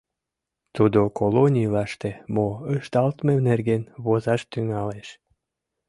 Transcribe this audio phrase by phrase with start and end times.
[0.75, 5.07] Тудо колонийлаште мо ышталтме нерген возаш тӱҥалеш.